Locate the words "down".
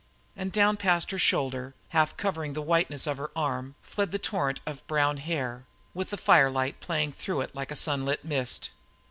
0.51-0.77